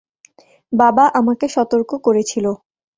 বাবা 0.73 1.05
আমাকে 1.19 1.45
সতর্ক 1.55 1.91
করেছিল! 2.05 2.45